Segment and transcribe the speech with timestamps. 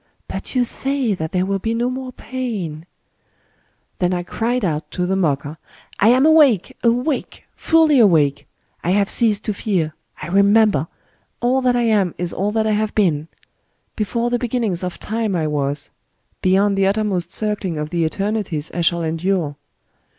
[0.27, 2.87] But you say that there will be no more pain!..."
[3.99, 5.59] Then I cried out to the mocker:—
[5.99, 8.47] I am awake— awake— fiiUy awake!
[8.83, 9.93] I have ceased to fear;—
[10.23, 10.87] I remember!...
[11.39, 13.27] All that I am is all that I have been.
[13.95, 15.91] Before the beginnings of Time I was;—
[16.41, 19.55] beyond the uttermost circling of the Eternities I shall endure.